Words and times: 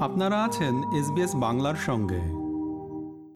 আপনারা 0.00 0.44
আছেন 0.44 0.74
এসবিএস 0.98 1.36
বাংলার 1.36 1.74
সঙ্গে। 1.74 2.20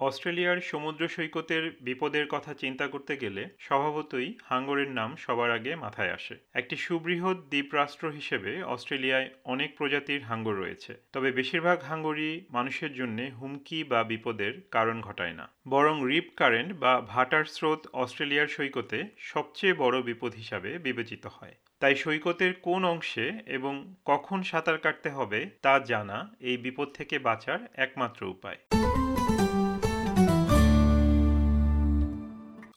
অস্ট্রেলিয়ার 0.01 0.61
সমুদ্র 0.61 1.09
সৈকতের 1.09 1.77
বিপদের 1.81 2.27
কথা 2.29 2.55
চিন্তা 2.55 2.87
করতে 2.87 3.17
গেলে 3.17 3.49
স্বভাবতই 3.59 4.35
হাঙ্গরের 4.45 4.91
নাম 4.91 5.17
সবার 5.17 5.51
আগে 5.51 5.77
মাথায় 5.77 6.13
আসে। 6.13 6.39
একটি 6.55 6.77
সুবৃহৎ 6.77 7.37
দ্বীপরাষ্ট্র 7.37 8.11
হিসেবে 8.11 8.63
অস্ট্রেলিয়ায় 8.63 9.31
অনেক 9.45 9.77
প্রজাতির 9.77 10.23
হাঙ্গর 10.23 10.55
রয়েছে, 10.55 10.97
তবে 11.13 11.33
বেশিরভাগ 11.33 11.83
হাঙ্গরই 11.83 12.45
মানুষের 12.51 12.95
জন্য 12.95 13.23
হুমকি 13.41 13.85
বা 13.85 14.05
বিপদের 14.05 14.53
কারণ 14.71 15.01
ঘটায় 15.01 15.33
না। 15.33 15.49
বরং 15.69 16.09
রিপ 16.09 16.25
কারেন্ট 16.37 16.73
বা 16.73 17.01
ভাটার 17.09 17.45
স্রোত 17.45 17.87
অস্ট্রেলিয়ার 17.93 18.47
সৈকতে 18.47 19.05
সবচেয়ে 19.19 19.75
বড় 19.75 20.03
বিপদ 20.03 20.33
হিসাবে 20.35 20.79
বিবেচিত 20.79 21.27
হয়। 21.27 21.55
তাই 21.85 21.97
সৈকতের 21.97 22.53
কোন 22.63 22.85
অংশে 22.85 23.41
এবং 23.47 23.95
কখন 24.05 24.43
সাঁতার 24.43 24.79
কাটতে 24.79 25.11
হবে 25.11 25.51
তা 25.63 25.79
জানা 25.79 26.35
এই 26.41 26.57
বিপদ 26.57 26.89
থেকে 26.95 27.19
বাঁচার 27.19 27.59
একমাত্র 27.75 28.27
উপায়। 28.27 28.57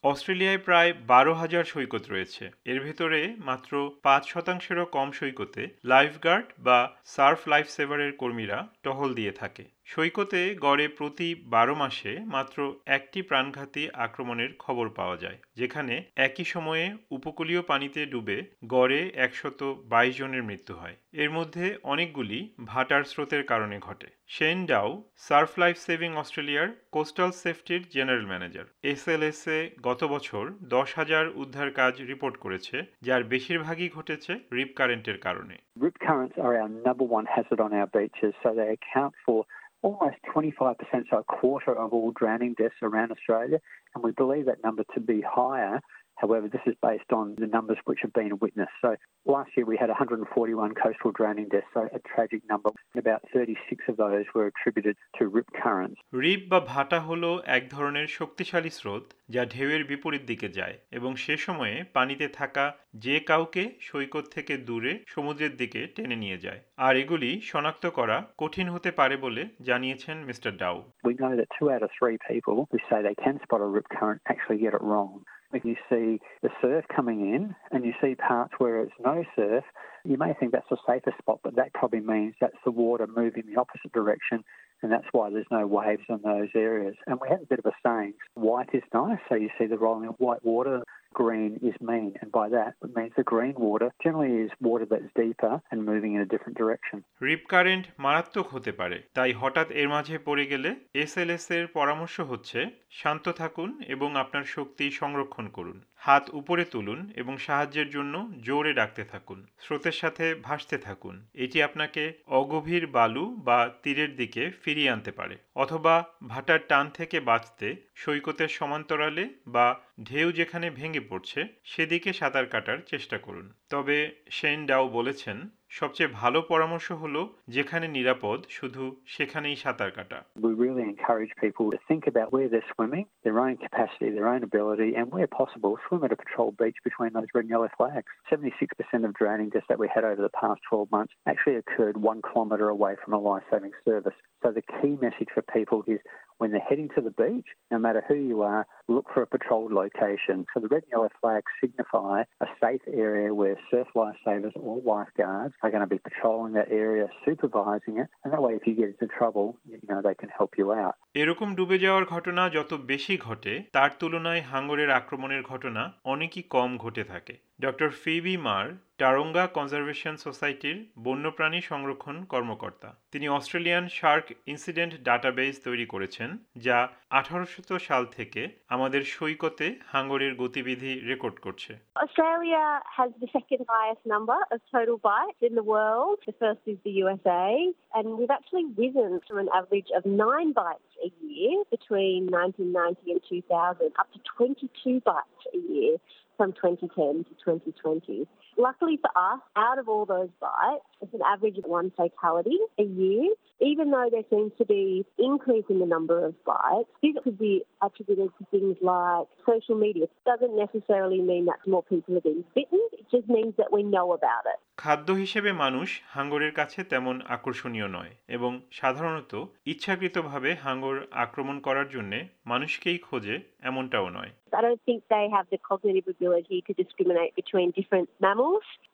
অস্ট্রেলিয়ায় 0.03 0.57
প্রায় 0.57 0.93
বারো 0.93 1.33
হাজার 1.33 1.63
সৈকত 1.63 2.03
রয়েছে। 2.09 2.51
এর 2.65 2.79
ভেতরে 2.79 3.35
মাত্র 3.37 3.91
পাঁচ 4.03 4.29
শতাংশেরও 4.29 4.85
কম 4.85 5.11
সৈকতে 5.11 5.67
লাইফগার্ড 5.85 6.45
বা 6.59 6.95
সার্ফ 7.05 7.47
লাইফ 7.47 7.67
সেভারের 7.69 8.11
কর্মীরা 8.11 8.67
টহল 8.83 9.13
দিয়ে 9.13 9.31
থাকে। 9.31 9.76
সৈকতে 9.87 10.41
গড়ে 10.65 10.87
প্রতি 10.87 11.29
বারো 11.53 11.75
মাসে 11.75 12.11
মাত্র 12.35 12.57
একটি 12.87 13.19
প্রাণঘাতী 13.21 13.83
আক্রমণের 14.05 14.51
খবর 14.59 14.85
পাওয়া 14.89 15.17
যায়, 15.17 15.37
যেখানে 15.55 15.95
একই 16.27 16.45
সময়ে 16.45 16.85
উপকূলীয় 17.11 17.61
পানিতে 17.61 18.01
ডুবে 18.05 18.37
গড়ে 18.67 19.01
একশত 19.25 19.59
বাইশ 19.91 20.13
জনের 20.17 20.43
মৃত্যু 20.43 20.73
হয়। 20.73 20.95
এর 21.13 21.29
মধ্যে 21.29 21.65
অনেকগুলি 21.83 22.39
ভাটার 22.65 23.03
স্রোতের 23.03 23.43
কারণে 23.43 23.77
ঘটে। 23.79 24.07
Shane 24.27 24.57
Dow 24.65 24.89
surf 25.17 25.51
life 25.59 25.77
saving 25.77 26.11
অস্ট্রেলিয়ার 26.15 26.67
কোস্টাল 26.91 27.31
সেফটির 27.43 27.81
জেনারেল 27.89 28.25
ম্যানেজার। 28.25 28.65
এসএলএসএ 28.83 29.59
গত 29.83 30.01
বছর 30.03 30.43
দশ 30.69 30.89
হাজার 30.95 31.25
উদ্ধার 31.35 31.69
কাজ 31.71 31.93
রিপোর্ট 32.01 32.35
করেছে, 32.37 32.75
যার 33.01 33.21
বেশিরভাগই 33.23 33.89
ঘটেছে 33.89 34.31
রিপ 34.53 34.71
কারেন্টের 34.75 35.17
কারণে। 35.17 35.55
Rip 35.79 35.99
currents 35.99 36.35
are 36.41 36.59
our 36.59 36.69
number 36.69 37.03
one 37.03 37.25
hazard 37.25 37.59
on 37.59 37.73
our 37.73 37.87
beaches, 37.87 38.33
so 38.41 38.53
they 38.53 38.75
account 38.75 39.13
for 39.25 39.45
almost 39.83 40.15
25%, 40.33 40.75
so 41.09 41.17
a 41.17 41.23
quarter 41.23 41.75
of 41.75 41.93
all 41.93 42.11
drowning 42.11 42.55
deaths 42.57 42.75
around 42.81 43.11
Australia, 43.11 43.59
and 43.93 44.03
we 44.03 44.11
believe 44.11 44.45
that 44.47 44.63
number 44.63 44.83
to 44.95 44.99
be 44.99 45.21
higher. 45.21 45.79
However, 46.17 46.47
this 46.47 46.65
is 46.65 46.75
based 46.81 47.11
on 47.11 47.25
the 47.37 47.47
numbers 47.47 47.79
which 47.85 47.99
have 48.03 48.13
been 48.13 48.33
witnessed. 48.39 48.77
So 48.83 48.89
last 49.25 49.51
year 49.55 49.65
we 49.65 49.77
had 49.77 49.89
141 49.89 50.73
coastal 50.73 51.11
drowning 51.11 51.47
deaths, 51.49 51.71
so 51.75 51.81
a 51.93 52.01
tragic 52.11 52.41
number. 52.49 52.71
About 52.95 53.21
36 53.33 53.83
of 53.87 53.97
those 53.97 54.25
were 54.35 54.47
attributed 54.51 54.95
to 55.17 55.23
rip 55.35 55.49
currents. 55.63 55.97
রিপ 56.23 56.41
বা 56.51 56.59
ভাটা 56.73 56.99
হলো 57.07 57.29
এক 57.57 57.63
ধরনের 57.75 58.07
শক্তিশালী 58.19 58.71
স্রোত 58.79 59.05
যা 59.33 59.43
ঢেউয়ের 59.53 59.83
বিপরীত 59.91 60.23
দিকে 60.31 60.49
যায় 60.49 60.75
এবং 60.97 61.11
সে 61.25 61.35
সময়ে 61.45 61.75
পানিতে 61.97 62.27
থাকা 62.39 62.65
যে 63.05 63.15
কাউকে 63.29 63.63
সৈকত 63.87 64.25
থেকে 64.35 64.53
দূরে 64.69 64.93
সমুদ্রের 65.13 65.53
দিকে 65.61 65.81
টেনে 65.95 66.17
নিয়ে 66.23 66.41
যায় 66.45 66.59
আর 66.87 66.93
এগুলি 67.03 67.29
শনাক্ত 67.51 67.85
করা 67.97 68.17
কঠিন 68.37 68.67
হতে 68.75 68.89
পারে 68.99 69.15
বলে 69.25 69.43
জানিয়েছেন 69.69 70.17
mister 70.29 70.51
Dow 70.63 70.77
We 71.07 71.13
know 71.21 71.33
that 71.39 71.49
two 71.57 71.67
out 71.73 71.83
of 71.87 71.91
three 71.99 72.17
people 72.29 72.57
who 72.69 72.77
say 72.87 72.97
they 73.07 73.17
can 73.25 73.35
spot 73.45 73.61
a 73.67 73.69
rip 73.75 73.87
current 73.97 74.19
actually 74.31 74.59
get 74.65 74.73
it 74.79 74.83
wrong. 74.91 75.13
If 75.53 75.63
you 75.63 75.75
see 75.89 76.19
the 76.41 76.49
surf 76.61 76.85
coming 76.93 77.33
in 77.33 77.55
and 77.71 77.85
you 77.85 77.93
see 78.01 78.15
parts 78.15 78.53
where 78.57 78.81
it's 78.81 78.91
no 79.03 79.23
surf, 79.35 79.63
you 80.03 80.17
may 80.17 80.33
think 80.33 80.51
that's 80.51 80.69
the 80.69 80.77
safest 80.85 81.17
spot, 81.19 81.39
but 81.43 81.55
that 81.55 81.73
probably 81.73 82.01
means 82.01 82.35
that's 82.39 82.57
the 82.65 82.71
water 82.71 83.07
moving 83.07 83.43
the 83.47 83.59
opposite 83.59 83.91
direction, 83.93 84.43
and 84.81 84.91
that's 84.91 85.07
why 85.13 85.29
there's 85.29 85.47
no 85.49 85.65
waves 85.65 86.03
in 86.09 86.19
those 86.23 86.49
areas. 86.53 86.95
And 87.07 87.19
we 87.21 87.29
have 87.29 87.41
a 87.41 87.45
bit 87.45 87.59
of 87.59 87.65
a 87.65 87.71
saying 87.85 88.13
white 88.33 88.69
is 88.73 88.83
nice, 88.93 89.19
so 89.29 89.35
you 89.35 89.49
see 89.57 89.65
the 89.65 89.77
rolling 89.77 90.09
of 90.09 90.15
white 90.17 90.43
water, 90.43 90.83
green 91.21 91.51
is 91.69 91.77
mean, 91.89 92.11
and 92.21 92.29
by 92.31 92.47
that 92.55 92.71
it 92.85 92.91
means 92.97 93.13
the 93.21 93.27
green 93.33 93.55
water 93.67 93.89
generally 94.03 94.35
is 94.45 94.51
water 94.67 94.87
that's 94.91 95.11
deeper 95.21 95.53
and 95.71 95.79
moving 95.91 96.11
in 96.15 96.21
a 96.27 96.29
different 96.33 96.57
direction. 96.61 96.97
Rip 97.27 97.43
current 97.53 97.85
মারাত্মক 98.05 98.47
হতে 98.55 98.71
পারে 98.79 98.97
তাই 99.17 99.31
হঠাৎ 99.41 99.67
এর 99.81 99.87
মাঝে 99.95 100.15
পড়ে 100.27 100.45
গেলে 100.51 100.69
SLS 101.03 101.45
এর 101.51 101.65
পরামর্শ 101.77 102.15
হচ্ছে 102.31 102.59
শান্ত 102.99 103.25
থাকুন 103.41 103.69
এবং 103.95 104.09
আপনার 104.23 104.45
শক্তি 104.55 104.85
সংরক্ষণ 105.01 105.45
করুন। 105.57 105.77
হাত 106.05 106.25
উপরে 106.39 106.63
তুলুন 106.73 106.99
এবং 107.21 107.33
সাহায্যের 107.37 107.89
জন্য 107.89 108.13
জোরে 108.47 108.71
ডাকতে 108.73 109.03
থাকুন। 109.03 109.39
স্রোতের 109.63 109.95
সাথে 110.01 110.25
ভাসতে 110.47 110.77
থাকুন। 110.77 111.15
এটি 111.43 111.57
আপনাকে 111.67 112.03
অগভীর 112.39 112.83
বালু 112.97 113.25
বা 113.47 113.59
তীরের 113.83 114.11
দিকে 114.15 114.43
ফিরিয়ে 114.61 114.93
আনতে 114.95 115.11
পারে 115.11 115.35
অথবা 115.63 115.93
ভাটার 116.27 116.61
টান 116.67 116.85
থেকে 116.89 117.17
বাঁচতে 117.29 117.67
সৈকতের 118.01 118.51
সমান্তরালে 118.57 119.25
বা 119.47 119.67
ঢেউ 120.03 120.27
যেখানে 120.31 120.67
ভেঙে 120.69 121.01
পড়ছে 121.09 121.39
সেদিকে 121.71 122.11
সাঁতার 122.13 122.47
কাটার 122.53 122.79
চেষ্টা 122.91 123.17
করুন 123.17 123.47
তবে 123.69 123.97
শেন 124.37 124.59
ডাও 124.69 124.85
বলেছেন 124.97 125.37
সবচেয়ে 125.69 126.09
ভালো 126.19 126.39
পরামর্শ 126.51 126.87
হলো 127.03 127.21
যেখানে 127.47 127.85
নিরাপদ 127.87 128.39
শুধু 128.57 128.83
সেখানেই 129.15 129.57
সাঁতার 129.63 129.91
কাটা 129.97 130.19
We 130.45 130.51
really 130.63 130.85
encourage 130.93 131.33
people 131.45 131.65
to 131.73 131.79
think 131.89 132.03
about 132.13 132.27
where 132.35 132.49
they're 132.51 132.71
swimming, 132.73 133.05
their 133.25 133.39
own 133.45 133.55
capacity, 133.65 134.07
their 134.17 134.29
own 134.33 134.41
ability, 134.49 134.89
and 134.99 135.05
where 135.15 135.29
possible, 135.41 135.73
swim 135.85 136.01
at 136.07 136.11
a 136.17 136.19
patrol 136.23 136.49
beach 136.61 136.79
between 136.87 137.11
those 137.17 137.29
red 137.35 137.45
and 137.45 137.51
yellow 137.55 137.71
flags. 137.77 138.09
76% 138.31 139.07
of 139.07 139.11
drowning 139.21 139.49
deaths 139.53 139.69
that 139.71 139.81
we 139.83 139.87
had 139.95 140.03
over 140.11 140.21
the 140.27 140.35
past 140.43 140.59
12 140.69 140.95
months 140.97 141.13
actually 141.31 141.57
occurred 141.61 141.95
one 142.11 142.19
kilometre 142.29 142.69
away 142.75 142.93
from 143.01 143.11
a 143.17 143.21
life-saving 143.29 143.75
service. 143.87 144.17
So 144.41 144.47
the 144.57 144.65
key 144.75 144.93
message 145.05 145.31
for 145.35 145.43
people 145.57 145.79
is 145.95 146.01
when 146.39 146.51
they're 146.51 146.69
heading 146.69 146.89
to 146.95 147.01
the 147.01 147.11
beach, 147.23 147.47
no 147.71 147.77
matter 147.79 148.03
who 148.07 148.15
you 148.15 148.41
are, 148.41 148.63
look 148.87 149.07
for 149.13 149.21
a 149.23 149.27
patrolled 149.27 149.71
location. 149.71 150.45
So 150.53 150.59
the 150.59 150.67
red 150.67 150.83
and 150.83 150.91
yellow 150.91 151.09
flags 151.21 151.51
signify 151.61 152.23
a 152.41 152.47
safe 152.61 152.85
area 153.07 153.33
where 153.33 153.55
surf 153.69 153.87
lifesavers 153.95 154.55
or 154.55 154.75
lifeguards 154.95 155.53
are 155.63 155.71
going 155.71 155.85
to 155.87 155.93
be 155.95 155.99
patrolling 155.99 156.53
that 156.53 156.69
area, 156.71 157.05
supervising 157.25 157.95
it, 158.01 158.07
and 158.23 158.33
that 158.33 158.41
way 158.41 158.53
if 158.53 158.63
you 158.67 158.73
get 158.75 158.89
into 158.93 159.07
trouble, 159.19 159.47
you 159.65 159.79
know, 159.89 160.01
they 160.01 160.15
can 160.21 160.29
help 160.39 160.51
you 160.57 160.67
out. 160.83 160.95
এরকম 161.21 161.49
ডুবে 161.55 161.77
যাওয়ার 161.79 162.05
ঘটনা 162.05 162.43
যত 162.49 162.71
বেশি 162.91 163.15
ঘটে 163.17 163.53
তার 163.75 163.91
তুলনায় 163.99 164.41
হাঙ্গরের 164.51 164.89
আক্রমণের 164.99 165.43
ঘটনা 165.51 165.83
অনেকই 166.13 166.43
কম 166.55 166.69
ঘটে 166.77 167.03
থাকে 167.03 167.33
ডক্টর 167.61 167.89
ফিবি 168.03 168.35
মার 168.47 168.67
টারঙ্গা 168.99 169.43
কনজারভেশন 169.57 170.15
সোসাইটির 170.25 170.77
বন্যপ্রাণী 171.05 171.59
সংরক্ষণ 171.71 172.15
কর্মকর্তা 172.33 172.89
তিনি 173.13 173.25
অস্ট্রেলিয়ান 173.37 173.85
শার্ক 173.97 174.25
ইনসিডেন্ট 174.53 174.93
ডাটাবেস 175.07 175.55
তৈরি 175.67 175.85
করেছেন 175.93 176.29
যা 176.65 176.77
আঠারোশত 177.19 177.69
সাল 177.87 178.03
থেকে 178.17 178.41
আমাদের 178.75 179.01
সৈকতে 179.15 179.67
হাঙ্গরের 179.93 180.33
গতিবিধি 180.41 180.91
রেকর্ড 181.11 181.37
করছে 181.45 181.71
Australia 182.05 182.65
has 182.97 183.09
the 183.23 183.29
second 183.37 183.61
highest 183.75 184.03
number 184.13 184.39
of 184.53 184.59
total 184.73 184.97
bites 185.09 185.41
in 185.47 185.53
the 185.59 185.67
world. 185.73 186.17
The 186.29 186.35
first 186.43 186.63
is 186.71 186.77
the 186.87 186.95
USA, 187.03 187.47
and 187.95 188.05
we've 188.17 188.35
actually 188.37 188.67
risen 188.83 189.11
from 189.25 189.37
an 189.43 189.49
average 189.59 189.89
of 189.97 190.01
nine 190.25 190.49
bites 190.61 190.93
a 191.07 191.09
year 191.27 191.55
between 191.75 192.19
1990 192.31 193.11
and 193.13 193.21
2000 193.29 194.01
up 194.01 194.09
to 194.15 194.19
22 194.37 195.01
bites 195.09 195.43
a 195.57 195.59
year 195.71 195.93
from 196.37 196.49
2010 196.53 197.25
to 197.27 197.33
2020. 197.43 198.27
Luckily 198.57 198.97
for 199.03 199.11
us, 199.15 199.39
out 199.55 199.77
of 199.77 199.87
all 199.87 200.05
those 200.05 200.29
bites, 200.41 200.83
it's 201.01 201.13
an 201.13 201.21
average 201.33 201.57
of 201.59 201.65
one 201.65 201.91
fatality 201.95 202.57
a 202.79 202.83
year. 202.83 203.25
Even 203.59 203.89
though 203.91 204.09
there 204.11 204.27
seems 204.29 204.51
to 204.57 204.65
be 204.65 205.05
increase 205.17 205.65
in 205.69 205.79
the 205.79 205.85
number 205.85 206.17
of 206.27 206.33
bites, 206.45 206.89
this 207.03 207.15
could 207.23 207.37
be 207.37 207.63
attributed 207.81 208.29
to 208.37 208.45
things 208.53 208.75
like 208.81 209.27
social 209.45 209.75
media. 209.75 210.03
It 210.05 210.11
doesn't 210.25 210.55
necessarily 210.55 211.21
mean 211.21 211.45
that 211.45 211.59
more 211.73 211.83
people 211.83 212.15
have 212.15 212.23
been 212.23 212.43
bitten. 212.55 212.81
It 212.93 213.05
just 213.15 213.27
means 213.37 213.53
that 213.57 213.69
we 213.71 213.81
know 213.83 214.07
about 214.19 214.45
it. 214.53 214.59
খাদ্য 214.83 215.09
হিসেবে 215.23 215.51
মানুষ 215.63 215.89
হাঙ্গরের 216.15 216.53
কাছে 216.59 216.79
তেমন 216.91 217.15
আকর্ষণীয় 217.35 217.87
নয় 217.97 218.11
এবং 218.35 218.51
সাধারণত 218.79 219.31
ইচ্ছাকৃতভাবে 219.73 220.49
হাঙ্গর 220.65 220.95
আক্রমণ 221.25 221.57
করার 221.67 221.87
জন্য 221.95 222.13
মানুষকেই 222.51 222.97
খোঁজে 223.07 223.35
এমনটাও 223.69 224.07
নয় 224.17 224.31
I 224.57 224.61
don't 224.65 224.83
think 224.87 224.99
they 225.15 225.25
have 225.35 225.47
the 225.53 225.59
cognitive 225.69 226.07
ability 226.15 226.57
to 226.67 226.71
discriminate 226.81 227.31
between 227.41 227.67
different 227.79 228.07
mammals. 228.25 228.46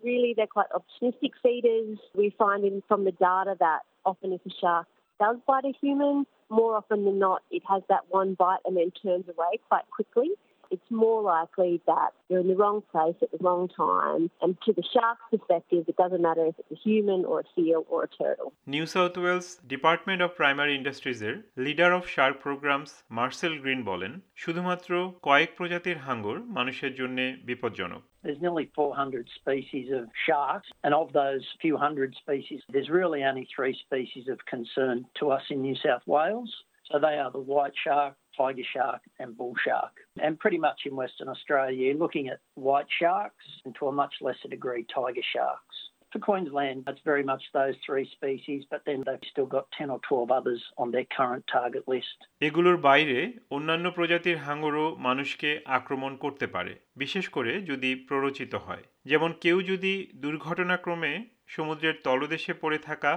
Really, 0.03 0.33
they're 0.35 0.47
quite 0.47 0.67
opportunistic 0.71 1.31
feeders. 1.41 1.97
We 2.15 2.35
find 2.37 2.65
in, 2.65 2.83
from 2.87 3.05
the 3.05 3.11
data 3.11 3.55
that 3.59 3.79
often 4.05 4.33
if 4.33 4.41
a 4.45 4.49
shark 4.59 4.87
does 5.19 5.37
bite 5.47 5.65
a 5.65 5.73
human, 5.81 6.25
more 6.49 6.75
often 6.75 7.05
than 7.05 7.19
not, 7.19 7.41
it 7.51 7.63
has 7.69 7.83
that 7.89 8.01
one 8.09 8.33
bite 8.33 8.59
and 8.65 8.75
then 8.75 8.91
turns 8.91 9.25
away 9.27 9.59
quite 9.69 9.89
quickly 9.89 10.31
It's 10.72 10.90
more 10.90 11.20
likely 11.22 11.80
that 11.86 12.10
you're 12.28 12.40
in 12.40 12.48
the 12.48 12.58
wrong 12.62 12.82
place 12.92 13.16
at 13.22 13.30
the 13.30 13.38
wrong 13.40 13.68
time. 13.68 14.30
And 14.42 14.50
to 14.66 14.72
the 14.78 14.84
shark's 14.94 15.22
perspective, 15.30 15.84
it 15.88 15.96
doesn't 15.96 16.20
matter 16.20 16.44
if 16.46 16.56
it's 16.58 16.72
a 16.72 16.80
human 16.88 17.24
or 17.24 17.40
a 17.40 17.46
seal 17.54 17.80
or 17.92 17.98
a 18.08 18.10
turtle. 18.22 18.48
New 18.74 18.84
South 18.94 19.12
Wales 19.22 19.46
department 19.74 20.20
of 20.26 20.30
primary 20.40 20.72
ইন্ডাস্ট্রিজের 20.80 21.34
leader 21.66 21.90
of 21.98 22.02
shark 22.16 22.36
programmes 22.46 22.90
Marcel 23.18 23.54
Green 23.62 23.80
বলেন 23.90 24.12
শুধুমাত্র 24.42 24.90
কয়েক 25.28 25.50
প্রজাতির 25.58 25.98
হাঙ্গর 26.06 26.36
মানুষের 26.58 26.92
জন্য 27.00 27.18
বিপজ্জনক 27.48 28.02
There's 28.24 28.42
nearly 28.46 28.66
400 28.74 29.26
species 29.40 29.86
of 29.98 30.04
sharks, 30.26 30.68
and 30.84 30.92
of 31.02 31.06
those 31.20 31.44
few 31.64 31.76
hundred 31.86 32.10
species, 32.22 32.60
there's 32.72 32.90
really 33.00 33.20
only 33.30 33.46
three 33.54 33.74
species 33.84 34.24
of 34.34 34.38
concern 34.54 34.96
to 35.18 35.24
us 35.36 35.44
in 35.52 35.58
New 35.68 35.76
South 35.86 36.04
Wales. 36.14 36.50
So 36.88 36.94
they 37.06 37.16
are 37.22 37.30
the 37.38 37.46
white 37.54 37.76
shark, 37.84 38.14
tiger 38.37 38.67
shark, 38.73 39.01
and 39.19 39.37
bull 39.37 39.55
shark. 39.65 39.93
And 40.25 40.39
pretty 40.39 40.57
much 40.57 40.79
in 40.85 40.95
Western 40.95 41.29
Australia, 41.29 41.75
you're 41.75 42.03
looking 42.05 42.27
at 42.29 42.39
white 42.55 42.91
sharks 42.99 43.45
and 43.65 43.75
to 43.79 43.87
a 43.87 43.91
much 43.91 44.15
lesser 44.21 44.49
degree, 44.49 44.85
tiger 44.93 45.25
sharks. 45.33 45.75
For 46.11 46.19
Queensland, 46.19 46.83
it's 46.87 47.01
very 47.03 47.23
much 47.23 47.43
those 47.53 47.73
three 47.83 48.07
species, 48.17 48.61
but 48.69 48.81
then 48.85 48.99
they've 49.03 49.29
still 49.31 49.47
got 49.47 49.65
10 49.79 49.89
or 49.89 49.99
12 50.07 50.29
others 50.29 50.61
on 50.77 50.91
their 50.91 51.07
current 51.17 51.43
target 51.47 51.83
list. 51.87 52.17
এগুলোর 52.47 52.77
বাইরে 52.77 53.17
অন্যান্য 53.49 53.85
প্রজাতির 53.91 54.37
হাঙরও 54.37 54.85
মানুষকে 55.07 55.49
আক্রমণ 55.77 56.11
করতে 56.15 56.47
পারে 56.47 56.73
বিশেষ 56.95 57.25
করে 57.29 57.51
যদি 57.61 57.89
প্ররোচিত 58.07 58.53
হয় 58.55 58.83
যেমন 59.05 59.31
কেউ 59.43 59.57
যদি 59.61 59.93
দুর্ঘটনাক্রমে 60.15 61.13
সমুদ্রের 61.47 61.95
তলদেশে 62.03 62.53
পড়ে 62.61 62.77
থাকা 62.77 63.11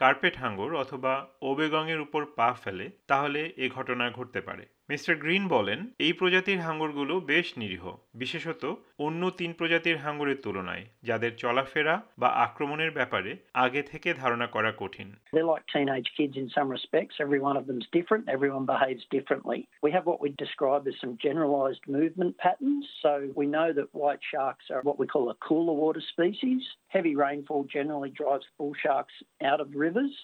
কার্পেট 0.00 0.34
হাঙ্গর 0.36 0.70
অথবা 0.74 1.12
ওবেগংয়ের 1.42 2.00
উপর 2.00 2.22
পা 2.36 2.48
ফেলে 2.62 2.86
তাহলে 3.06 3.40
এ 3.56 3.66
ঘটনা 3.68 4.04
ঘটতে 4.10 4.40
পারে। 4.40 4.64
মিস্টার 4.90 5.14
গ্রিন 5.22 5.44
বলেন 5.56 5.80
এই 6.06 6.12
প্রজাতির 6.20 6.60
হাঙ্গরগুলো 6.66 7.14
বেশ 7.32 7.46
নিরীহ 7.60 7.84
বিশেষত 8.14 8.62
অন্য 9.06 9.22
তিন 9.38 9.50
প্রজাতির 9.58 9.98
হাঙ্গরের 10.04 10.38
তুলনায় 10.44 10.84
যাদের 11.08 11.32
চলাফেরা 11.42 11.94
বা 12.20 12.28
আক্রমণের 12.46 12.90
ব্যাপারে 12.98 13.32
আগে 13.64 13.82
থেকে 13.90 14.08
ধারণা 14.22 14.46
করা 14.54 14.70
কঠিন 14.80 15.08
They're 15.34 15.52
like 15.54 15.66
teenage 15.76 16.10
kids 16.18 16.34
in 16.42 16.46
some 16.56 16.68
respects. 16.76 17.14
Every 17.24 17.40
one 17.48 17.56
of 17.60 17.64
them's 17.68 17.88
different. 17.98 18.22
Everyone 18.36 18.64
behaves 18.74 19.04
differently. 19.16 19.60
We 19.86 19.90
have 19.96 20.04
what 20.10 20.20
we 20.24 20.28
describe 20.44 20.82
as 20.90 20.96
some 21.02 21.14
generalised 21.26 21.84
movement 21.98 22.32
patterns. 22.44 22.84
So 23.04 23.12
we 23.40 23.46
know 23.56 23.68
that 23.78 23.88
white 24.02 24.22
sharks 24.32 24.64
are 24.74 24.82
what 24.88 24.98
we 25.02 25.06
call 25.14 25.26
a 25.30 25.36
cooler 25.48 25.76
water 25.84 26.04
species. 26.14 26.62
Heavy 26.96 27.14
rainfall 27.24 27.62
generally 27.76 28.12
drives 28.20 28.46
bull 28.58 28.74
sharks 28.84 29.16
out 29.50 29.60
of 29.64 29.68
rivers. 29.86 30.14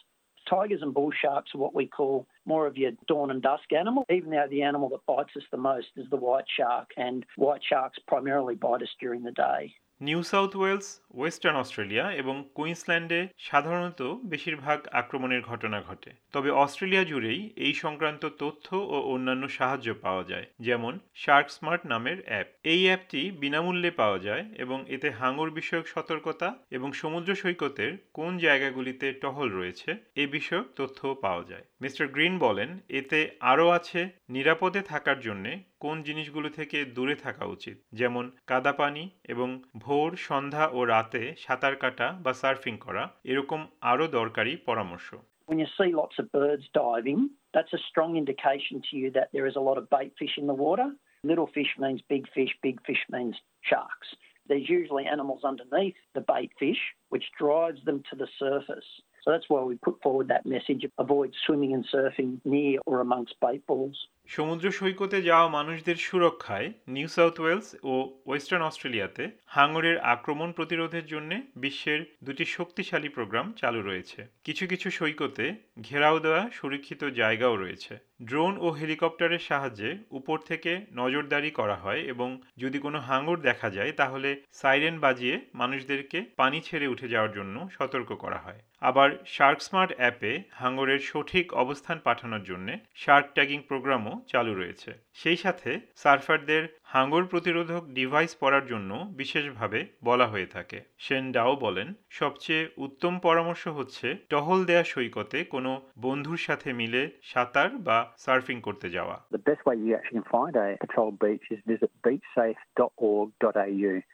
Tigers 0.57 0.83
and 0.85 0.93
bull 0.99 1.13
sharks 1.23 1.51
are 1.55 1.63
what 1.65 1.75
we 1.81 1.87
call 1.99 2.17
more 2.47 2.67
of 2.67 2.77
your 2.77 2.93
dawn 3.07 3.31
and 3.31 3.43
dusk 3.43 3.73
animal, 3.73 4.05
even 4.11 4.31
though 4.31 4.47
the 4.49 4.63
animal 4.63 4.89
that 4.91 5.07
bites 5.07 5.31
us 5.37 5.43
the 5.51 5.57
most 5.57 5.89
is 5.97 6.09
the 6.11 6.17
white 6.17 6.47
shark, 6.57 6.91
and 6.97 7.27
white 7.37 7.63
sharks 7.69 7.99
primarily 8.07 8.55
bite 8.55 8.83
us 8.83 8.89
during 9.01 9.23
the 9.23 9.33
day. 9.33 9.75
New 10.01 10.21
South 10.23 10.53
Wales, 10.57 10.89
Western 11.19 11.57
Australia 11.63 12.05
এবং 12.13 12.35
কুইন্সল্যান্ডে 12.57 13.21
সাধারণত 13.49 14.01
বেশিরভাগ 14.33 14.79
আক্রমণের 15.01 15.43
ঘটনা 15.43 15.79
ঘটে। 15.89 16.11
তবে 16.35 16.51
Australia 16.65 17.05
জুড়েই 17.05 17.41
এই 17.57 17.75
সংক্রান্ত 17.75 18.23
তথ্য 18.39 18.67
ও 18.95 18.97
অন্যান্য 19.13 19.45
সাহায্য 19.49 19.89
পাওয়া 20.05 20.25
যায়, 20.25 20.47
যেমন 20.61 20.93
শার্ক 21.15 21.49
স্মার্ট 21.51 21.83
নামের 21.87 22.19
অ্যাপ। 22.27 22.47
এই 22.73 22.83
অ্যাপটি 22.87 23.23
বিনামূল্যে 23.43 23.91
পাওয়া 23.91 24.19
যায় 24.19 24.45
এবং 24.59 24.79
এতে 24.89 25.09
হাঙর 25.11 25.49
বিষয়ক 25.51 25.87
সতর্কতা 25.87 26.49
এবং 26.71 26.89
সমুদ্র 26.93 27.31
সৈকতের 27.35 27.93
কোন 28.13 28.31
জায়গাগুলিতে 28.39 29.07
টহল 29.13 29.49
রয়েছে, 29.51 29.91
এ 30.17 30.25
বিষয়ক 30.27 30.67
তথ্যও 30.77 31.15
পাওয়া 31.25 31.45
যায়। 31.45 31.65
মিস্টার 31.83 32.07
গ্রিন 32.09 32.35
বলেন, 32.39 32.71
এতে 32.89 33.19
আরও 33.53 33.67
আছে 33.69 34.01
নিরাপদে 34.29 34.81
থাকার 34.83 35.19
জন্যে 35.21 35.53
কোন 35.81 35.97
জিনিসগুলো 36.03 36.49
থেকে 36.51 36.79
দূরে 36.97 37.15
থাকা 37.17 37.45
উচিত 37.47 37.77
যেমন 37.93 38.25
কাদা 38.47 38.73
পানি 38.73 39.05
এবং 39.29 39.49
ভোর 39.79 40.11
সন্ধ্যা 40.29 40.65
ও 40.73 40.79
রাতে 40.85 41.23
সাঁতার 41.45 41.75
কাটা 41.77 42.09
বা 42.25 42.33
সার্ফিং 42.33 42.75
করা 42.79 43.05
এরকম 43.33 43.61
আরও 43.93 44.07
দরকারি 44.19 44.53
পরামর্শ 44.69 45.09
When 45.49 45.61
you 45.65 45.71
see 45.79 45.91
lots 46.03 46.17
of 46.23 46.27
birds 46.39 46.67
diving, 46.85 47.21
that's 47.55 47.75
a 47.79 47.83
strong 47.91 48.13
indication 48.23 48.77
to 48.89 48.93
you 49.01 49.09
that 49.17 49.29
there 49.35 49.47
is 49.51 49.57
a 49.59 49.67
lot 49.69 49.77
of 49.81 49.85
bait 49.95 50.13
fish 50.21 50.35
in 50.41 50.47
the 50.53 50.59
water. 50.67 50.89
Little 51.31 51.51
fish 51.57 51.73
means 51.85 52.01
big 52.15 52.25
fish, 52.35 52.53
big 52.67 52.77
fish 52.87 53.03
means 53.15 53.37
sharks. 53.71 54.09
There's 54.49 54.69
usually 54.81 55.07
animals 55.15 55.43
underneath 55.53 55.99
the 56.17 56.25
bait 56.33 56.51
fish, 56.63 56.83
which 57.13 57.27
drives 57.43 57.81
them 57.89 57.99
to 58.09 58.15
the 58.23 58.29
surface. 58.43 58.89
So 59.27 59.33
that's 59.33 59.51
why 59.51 59.63
we 59.63 59.75
put 59.79 59.97
forward 60.05 60.29
that 60.29 60.45
message, 60.47 60.83
avoid 60.99 61.31
swimming 61.45 61.73
and 61.75 61.85
surfing 61.93 62.31
near 62.45 62.79
or 62.87 62.97
amongst 63.01 63.35
bait 63.45 63.63
balls. 63.71 63.99
সমুদ্র 64.27 64.71
সৈকতে 64.71 65.19
যাওয়া 65.23 65.49
মানুষদের 65.49 65.97
সুরক্ষায় 65.97 66.73
New 66.89 67.09
South 67.09 67.41
Wales 67.41 67.69
ও 67.83 67.93
Western 68.27 68.65
অস্ট্রেলিয়াতে 68.65 69.25
হাঙরের 69.47 69.99
আক্রমণ 70.15 70.53
প্রতিরোধের 70.53 71.07
জন্য 71.07 71.31
বিশ্বের 71.57 72.01
দুটি 72.25 72.45
শক্তিশালী 72.45 73.09
প্রোগ্রাম 73.09 73.53
চালু 73.53 73.81
রয়েছে। 73.83 74.27
কিছু 74.45 74.67
কিছু 74.67 74.91
সৈকতে 74.91 75.55
ঘেরাও 75.83 76.19
দেওয়া 76.19 76.43
সুরক্ষিত 76.53 77.05
জায়গাও 77.05 77.57
রয়েছে। 77.57 77.99
ড্রোন 78.25 78.59
ও 78.59 78.71
হেলিকপ্টারের 78.71 79.39
সাহায্যে 79.39 79.99
উপর 80.11 80.39
থেকে 80.39 80.81
নজরদারি 80.95 81.51
করা 81.51 81.75
হয় 81.75 82.01
এবং 82.13 82.29
যদি 82.59 82.79
কোনো 82.79 82.99
হাঙর 82.99 83.39
দেখা 83.41 83.71
যায়, 83.71 83.93
তাহলে 83.93 84.31
সাইরেন 84.53 85.01
বাজিয়ে 85.01 85.41
মানুষদেরকে 85.55 86.19
পানি 86.37 86.61
ছেড়ে 86.61 86.87
উঠে 86.87 87.09
যাওয়ার 87.09 87.33
জন্য 87.33 87.69
সতর্ক 87.79 88.11
করা 88.25 88.39
হয়। 88.39 88.61
আবার 88.87 89.11
শার্ক 89.27 89.61
স্মার্ট 89.61 89.93
অ্যাপে 89.97 90.43
হাঙরের 90.51 90.99
সঠিক 90.99 91.55
অবস্থান 91.55 91.99
পাঠানোর 92.05 92.43
জন্য 92.43 92.73
শার্ক 92.95 93.27
ট্যাগিং 93.35 93.61
প্রোগ্রামও 93.69 94.21
চালু 94.29 94.55
রয়েছে। 94.55 94.93
সেই 95.13 95.37
সাথে 95.37 95.81
সার্ফারদের 95.97 96.69
হাঙ্গর 96.83 97.25
প্রতিরোধক 97.25 97.85
ডিভাইস 97.89 98.35
পরার 98.35 98.67
জন্য 98.67 99.13
বিশেষভাবে 99.17 99.87
বলা 100.05 100.27
হয়ে 100.27 100.47
থাকে। 100.47 100.81
সেন 100.99 101.33
ডাও 101.33 101.57
বলেন, 101.57 101.95
সবচেয়ে 102.11 102.69
উত্তম 102.79 103.19
পরামর্শ 103.19 103.69
হচ্ছে 103.69 104.17
টহল 104.31 104.65
দেয়া 104.65 104.85
সৈকতে 104.85 105.45
কোনো 105.45 105.83
বন্ধুর 105.99 106.37
সাথে 106.37 106.73
মিলে 106.73 107.11
সাঁতার 107.23 107.71
বা 107.71 108.13
সার্ফিং 108.19 108.61
করতে 108.61 108.91
যাওয়া. 108.91 109.21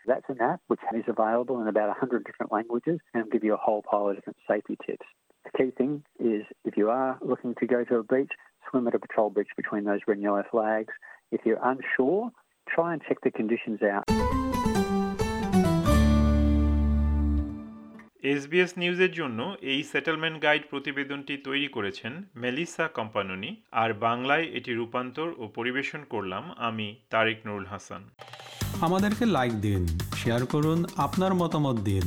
That's 0.07 0.31
an 0.31 0.41
app 0.41 0.61
which 0.71 0.85
is 0.95 1.07
available 1.09 1.57
in 1.63 1.67
about 1.75 1.89
100 1.89 2.23
different 2.25 2.51
languages 2.53 2.99
and 3.15 3.25
give 3.33 3.45
you 3.45 3.55
a 3.55 3.63
whole 3.67 3.83
pile 3.91 4.09
of 4.09 4.15
different 4.15 4.41
safety 4.63 4.79
tips. 4.87 5.07
The 5.47 5.59
key 5.59 5.71
thing 5.73 6.03
is 6.21 6.43
if 6.65 6.77
you 6.77 6.91
are 6.91 7.19
looking 7.23 7.55
to 7.57 7.67
go 7.67 7.85
to 7.85 7.97
a 7.97 8.03
beach, 8.05 8.31
swim 8.65 8.87
at 8.89 8.95
a 8.95 8.99
patrol 8.99 9.31
beach 9.31 9.49
between 9.57 9.85
those 9.85 10.01
red 10.07 10.15
and 10.15 10.23
yellow 10.23 10.45
flags. 10.51 10.93
If 11.33 11.41
you're 11.45 11.61
unsure, 11.63 12.31
try 12.67 12.93
and 12.93 13.03
check 13.03 13.19
the 13.23 13.31
conditions 13.33 13.81
out. 13.85 14.05
SBS 18.33 18.73
নিউজের 18.83 19.13
জন্য 19.21 19.39
এই 19.73 19.81
settlement 19.93 20.37
guide 20.47 20.63
প্রতিবেদনটি 20.73 21.35
তৈরি 21.47 21.69
করেছেন 21.77 22.13
Melissa 22.43 22.87
কম্পাননি 22.99 23.51
আর 23.83 23.91
বাংলায় 24.07 24.47
এটি 24.59 24.71
রূপান্তর 24.73 25.29
ও 25.43 25.45
পরিবেশন 25.57 26.01
করলাম 26.13 26.45
আমি 26.69 26.87
তারেক 27.13 27.39
নুরুল 27.47 27.67
হাসান 27.73 28.03
আমাদেরকে 28.87 29.25
লাইক 29.37 29.53
দিন 29.67 29.83
শেয়ার 30.21 30.43
করুন 30.53 30.79
আপনার 31.07 31.33
মতামত 31.43 31.77
দিন 31.91 32.07